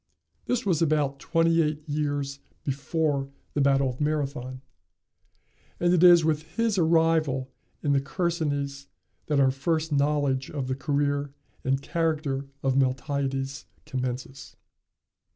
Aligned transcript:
This 0.45 0.65
was 0.65 0.81
about 0.81 1.19
twenty 1.19 1.61
eight 1.61 1.87
years 1.87 2.39
before 2.63 3.29
the 3.53 3.61
battle 3.61 3.87
of 3.87 4.01
Marathon, 4.01 4.63
and 5.79 5.93
it 5.93 6.03
is 6.03 6.25
with 6.25 6.41
his 6.57 6.79
arrival 6.79 7.51
in 7.83 7.93
the 7.93 8.01
Chersonese 8.01 8.87
that 9.27 9.39
our 9.39 9.51
first 9.51 9.91
knowledge 9.91 10.49
of 10.49 10.65
the 10.67 10.73
career 10.75 11.35
and 11.63 11.83
character 11.83 12.47
of 12.63 12.75
Miltiades 12.75 13.65
commences. 13.85 14.55